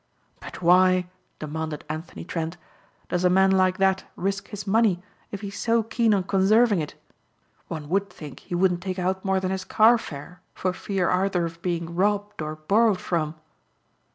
[0.39, 2.57] "But why," demanded Anthony Trent,
[3.07, 6.95] "does a man like that risk his money if he's so keen on conserving it?
[7.67, 11.45] One would think he wouldn't take out more than his car fare for fearing either
[11.45, 13.35] of being robbed or borrowed from."